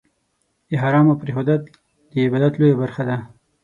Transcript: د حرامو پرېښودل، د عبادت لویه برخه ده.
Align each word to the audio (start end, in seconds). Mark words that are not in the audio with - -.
د 0.69 0.71
حرامو 0.81 1.19
پرېښودل، 1.21 1.61
د 2.11 2.13
عبادت 2.25 2.53
لویه 2.57 2.79
برخه 2.81 3.03
ده. 3.09 3.17